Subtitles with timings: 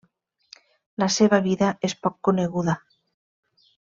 [1.03, 2.79] La seva vida és poc coneguda.